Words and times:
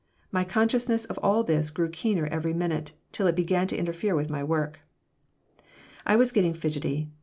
My 0.31 0.43
consciousness 0.43 1.05
of 1.05 1.19
all 1.19 1.43
this 1.43 1.69
grew 1.69 1.87
keener 1.87 2.25
every 2.25 2.55
minute, 2.55 2.93
till 3.11 3.27
it 3.27 3.35
began 3.35 3.67
to 3.67 3.77
interfere 3.77 4.15
with 4.15 4.31
my 4.31 4.43
work. 4.43 4.79
I 6.07 6.15
was 6.15 6.31
getting 6.31 6.55
fidgety. 6.55 7.11